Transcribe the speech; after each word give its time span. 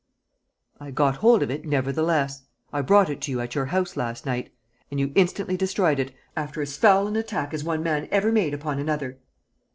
"I 0.79 0.89
got 0.89 1.17
hold 1.17 1.43
of 1.43 1.51
it, 1.51 1.63
nevertheless. 1.63 2.45
I 2.73 2.81
brought 2.81 3.07
it 3.11 3.21
to 3.21 3.29
you 3.29 3.39
at 3.39 3.53
your 3.53 3.67
house 3.67 3.95
last 3.95 4.25
night. 4.25 4.51
And 4.89 4.99
you 4.99 5.11
instantly 5.13 5.55
destroyed 5.57 5.99
it 5.99 6.11
after 6.35 6.59
as 6.63 6.75
foul 6.75 7.05
an 7.05 7.15
attack 7.15 7.53
as 7.53 7.63
one 7.63 7.83
man 7.83 8.07
ever 8.11 8.31
made 8.31 8.55
upon 8.55 8.79
another!" 8.79 9.19